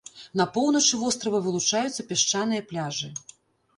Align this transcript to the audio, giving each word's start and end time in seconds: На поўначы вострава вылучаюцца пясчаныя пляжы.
На 0.39 0.45
поўначы 0.55 0.99
вострава 1.03 1.43
вылучаюцца 1.49 2.07
пясчаныя 2.13 2.61
пляжы. 2.73 3.15